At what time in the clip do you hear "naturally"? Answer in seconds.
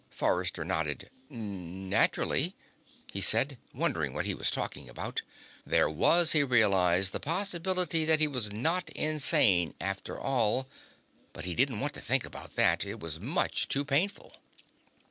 1.29-2.55